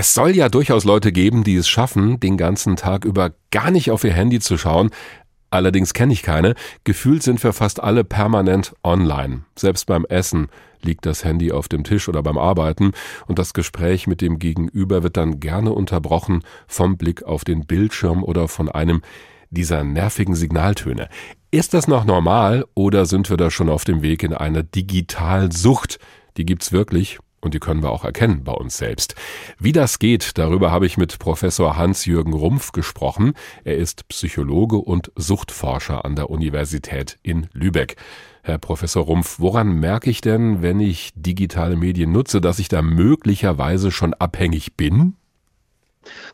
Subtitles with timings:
[0.00, 3.90] Es soll ja durchaus Leute geben, die es schaffen, den ganzen Tag über gar nicht
[3.90, 4.88] auf ihr Handy zu schauen.
[5.50, 6.54] Allerdings kenne ich keine.
[6.84, 9.42] Gefühlt sind wir fast alle permanent online.
[9.56, 10.48] Selbst beim Essen
[10.80, 12.92] liegt das Handy auf dem Tisch oder beim Arbeiten
[13.26, 18.24] und das Gespräch mit dem Gegenüber wird dann gerne unterbrochen vom Blick auf den Bildschirm
[18.24, 19.02] oder von einem
[19.50, 21.10] dieser nervigen Signaltöne.
[21.50, 25.98] Ist das noch normal oder sind wir da schon auf dem Weg in eine Digitalsucht?
[26.38, 29.14] Die gibt's wirklich und die können wir auch erkennen bei uns selbst.
[29.58, 33.34] Wie das geht, darüber habe ich mit Professor Hans-Jürgen Rumpf gesprochen.
[33.64, 37.96] Er ist Psychologe und Suchtforscher an der Universität in Lübeck.
[38.42, 42.82] Herr Professor Rumpf, woran merke ich denn, wenn ich digitale Medien nutze, dass ich da
[42.82, 45.14] möglicherweise schon abhängig bin?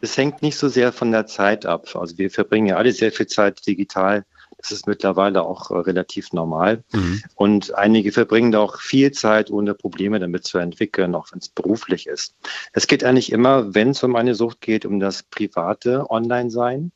[0.00, 1.88] Es hängt nicht so sehr von der Zeit ab.
[1.94, 4.24] Also wir verbringen ja alle sehr viel Zeit digital
[4.58, 6.84] das ist mittlerweile auch äh, relativ normal.
[6.92, 7.22] Mhm.
[7.34, 11.48] Und einige verbringen da auch viel Zeit, ohne Probleme damit zu entwickeln, auch wenn es
[11.48, 12.34] beruflich ist.
[12.72, 16.92] Es geht eigentlich immer, wenn es um eine Sucht geht, um das private Online-Sein.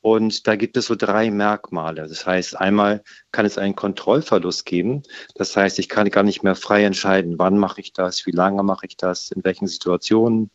[0.00, 2.06] Und da gibt es so drei Merkmale.
[2.06, 5.02] Das heißt, einmal kann es einen Kontrollverlust geben.
[5.34, 8.62] Das heißt, ich kann gar nicht mehr frei entscheiden, wann mache ich das, wie lange
[8.62, 10.50] mache ich das, in welchen Situationen.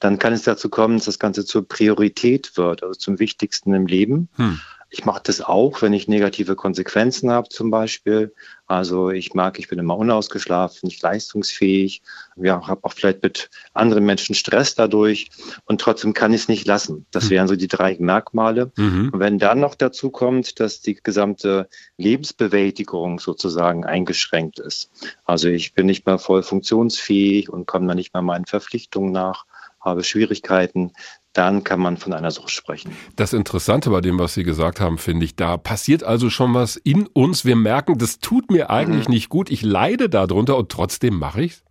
[0.00, 3.86] Dann kann es dazu kommen, dass das Ganze zur Priorität wird, also zum Wichtigsten im
[3.86, 4.30] Leben.
[4.36, 4.60] Hm.
[4.88, 8.32] Ich mache das auch, wenn ich negative Konsequenzen habe zum Beispiel.
[8.66, 12.02] Also ich mag, ich bin immer unausgeschlafen, nicht leistungsfähig,
[12.36, 15.30] ja, habe auch vielleicht mit anderen Menschen Stress dadurch
[15.64, 17.06] und trotzdem kann ich es nicht lassen.
[17.10, 17.30] Das hm.
[17.30, 18.72] wären so die drei Merkmale.
[18.76, 19.10] Mhm.
[19.12, 24.90] Und wenn dann noch dazu kommt, dass die gesamte Lebensbewältigung sozusagen eingeschränkt ist,
[25.24, 29.46] also ich bin nicht mehr voll funktionsfähig und komme dann nicht mehr meinen Verpflichtungen nach,
[29.80, 30.92] habe Schwierigkeiten,
[31.36, 32.92] dann kann man von einer Sucht sprechen.
[33.16, 36.76] Das Interessante bei dem, was Sie gesagt haben, finde ich, da passiert also schon was
[36.76, 37.44] in uns.
[37.44, 39.14] Wir merken, das tut mir eigentlich mhm.
[39.14, 39.50] nicht gut.
[39.50, 41.62] Ich leide darunter und trotzdem mache ich es.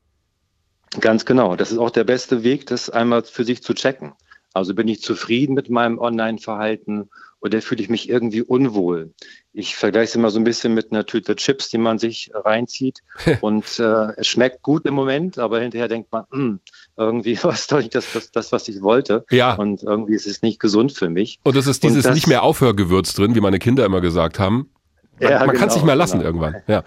[1.01, 1.55] Ganz genau.
[1.55, 4.13] Das ist auch der beste Weg, das einmal für sich zu checken.
[4.55, 7.09] Also bin ich zufrieden mit meinem Online-Verhalten
[7.41, 9.13] oder fühle ich mich irgendwie unwohl?
[9.51, 13.01] Ich vergleiche es immer so ein bisschen mit einer Tüte Chips, die man sich reinzieht.
[13.41, 16.59] und äh, es schmeckt gut im Moment, aber hinterher denkt man, hm,
[16.95, 19.25] irgendwie war es doch nicht das, das, das, was ich wollte.
[19.29, 19.55] Ja.
[19.55, 21.37] Und irgendwie ist es nicht gesund für mich.
[21.43, 24.69] Und es ist dieses das, nicht mehr Aufhörgewürz drin, wie meine Kinder immer gesagt haben.
[25.19, 26.25] Man, ja, man genau, kann es nicht mehr lassen genau.
[26.25, 26.55] irgendwann.
[26.67, 26.83] Ja.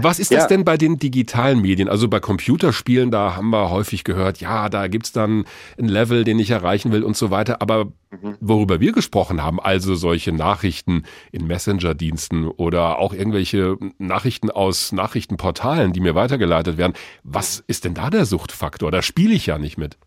[0.00, 0.46] Was ist das ja.
[0.48, 1.88] denn bei den digitalen Medien?
[1.88, 5.44] Also bei Computerspielen, da haben wir häufig gehört, ja, da gibt's dann
[5.78, 7.62] ein Level, den ich erreichen will und so weiter.
[7.62, 8.36] Aber mhm.
[8.40, 15.92] worüber wir gesprochen haben, also solche Nachrichten in Messenger-Diensten oder auch irgendwelche Nachrichten aus Nachrichtenportalen,
[15.92, 18.90] die mir weitergeleitet werden, was ist denn da der Suchtfaktor?
[18.90, 19.98] Da spiele ich ja nicht mit.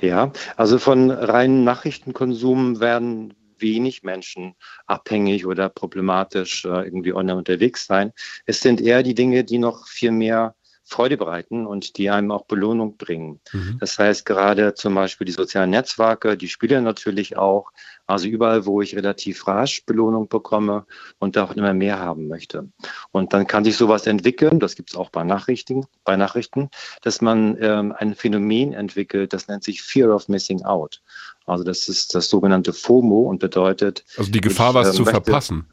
[0.00, 4.54] Ja, also von reinen Nachrichtenkonsum werden wenig Menschen
[4.86, 8.12] abhängig oder problematisch äh, irgendwie online unterwegs sein.
[8.46, 12.44] Es sind eher die Dinge, die noch viel mehr Freude bereiten und die einem auch
[12.44, 13.40] Belohnung bringen.
[13.52, 13.78] Mhm.
[13.80, 17.70] Das heißt, gerade zum Beispiel die sozialen Netzwerke, die spielen natürlich auch,
[18.06, 20.84] also überall, wo ich relativ rasch Belohnung bekomme
[21.18, 22.68] und auch immer mehr haben möchte.
[23.12, 26.68] Und dann kann sich sowas entwickeln, das gibt es auch bei Nachrichten, bei Nachrichten,
[27.00, 31.00] dass man ähm, ein Phänomen entwickelt, das nennt sich Fear of Missing Out.
[31.46, 34.04] Also das ist das sogenannte FOMO und bedeutet.
[34.16, 35.66] Also die Gefahr, ich, was äh, zu verpassen.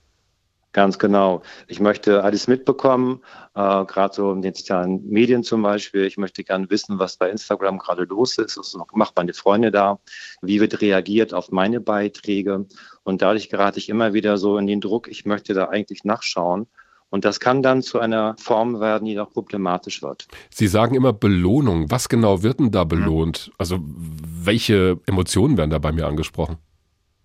[0.74, 1.42] Ganz genau.
[1.68, 3.22] Ich möchte alles mitbekommen,
[3.56, 6.06] äh, gerade so in den sozialen Medien zum Beispiel.
[6.06, 8.58] Ich möchte gerne wissen, was bei Instagram gerade los ist.
[8.58, 10.00] Was macht meine Freunde da?
[10.42, 12.66] Wie wird reagiert auf meine Beiträge?
[13.04, 16.68] Und dadurch gerate ich immer wieder so in den Druck, ich möchte da eigentlich nachschauen.
[17.10, 20.28] Und das kann dann zu einer Form werden, die noch problematisch wird.
[20.50, 21.92] Sie sagen immer Belohnung.
[21.92, 23.52] Was genau wird denn da belohnt?
[23.58, 26.58] Also welche Emotionen werden da bei mir angesprochen?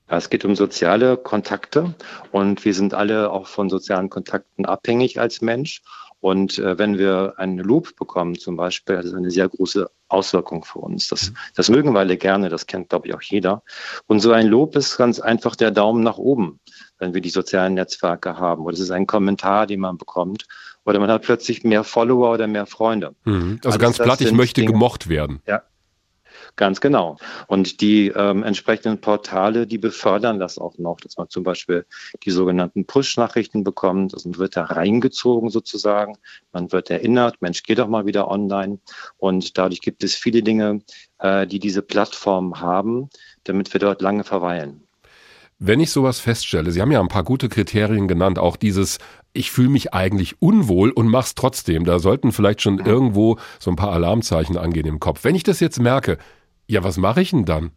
[0.08, 1.94] Es geht um soziale Kontakte
[2.30, 5.82] und wir sind alle auch von sozialen Kontakten abhängig als Mensch.
[6.20, 10.64] Und äh, wenn wir einen Lob bekommen zum Beispiel, das ist eine sehr große Auswirkung
[10.64, 11.08] für uns.
[11.08, 11.36] Das, mhm.
[11.54, 13.62] das mögen wir alle gerne, das kennt, glaube ich, auch jeder.
[14.06, 16.58] Und so ein Lob ist ganz einfach der Daumen nach oben,
[16.98, 18.64] wenn wir die sozialen Netzwerke haben.
[18.64, 20.46] Oder es ist ein Kommentar, den man bekommt.
[20.84, 23.14] Oder man hat plötzlich mehr Follower oder mehr Freunde.
[23.24, 23.60] Mhm.
[23.62, 25.42] Also, also ganz platt, ich möchte Dinge, gemocht werden.
[25.46, 25.62] Ja,
[26.56, 27.18] Ganz genau.
[27.48, 31.84] Und die ähm, entsprechenden Portale, die befördern das auch noch, dass man zum Beispiel
[32.24, 34.14] die sogenannten Push-Nachrichten bekommt.
[34.14, 36.16] Also man wird da reingezogen sozusagen.
[36.52, 38.78] Man wird erinnert, Mensch, geh doch mal wieder online.
[39.18, 40.80] Und dadurch gibt es viele Dinge,
[41.18, 43.10] äh, die diese Plattform haben,
[43.44, 44.82] damit wir dort lange verweilen.
[45.58, 48.98] Wenn ich sowas feststelle, Sie haben ja ein paar gute Kriterien genannt, auch dieses
[49.36, 51.84] ich fühle mich eigentlich unwohl und mach's trotzdem.
[51.84, 55.24] Da sollten vielleicht schon irgendwo so ein paar Alarmzeichen angehen im Kopf.
[55.24, 56.16] Wenn ich das jetzt merke,
[56.68, 57.72] ja, was mache ich denn dann?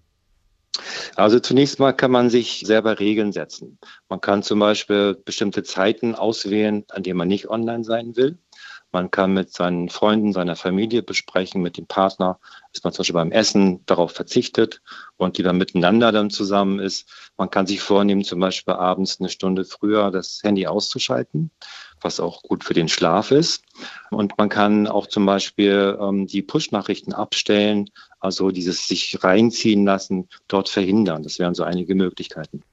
[1.15, 3.79] Also zunächst mal kann man sich selber Regeln setzen.
[4.07, 8.37] Man kann zum Beispiel bestimmte Zeiten auswählen, an denen man nicht online sein will.
[8.91, 12.39] Man kann mit seinen Freunden, seiner Familie besprechen, mit dem Partner,
[12.73, 14.81] dass man zum Beispiel beim Essen darauf verzichtet
[15.17, 17.07] und lieber miteinander dann zusammen ist.
[17.37, 21.51] Man kann sich vornehmen, zum Beispiel abends eine Stunde früher das Handy auszuschalten,
[22.01, 23.63] was auch gut für den Schlaf ist.
[24.09, 30.27] Und man kann auch zum Beispiel ähm, die Push-Nachrichten abstellen, also dieses sich reinziehen lassen,
[30.47, 31.23] dort verhindern.
[31.23, 32.63] Das wären so einige Möglichkeiten.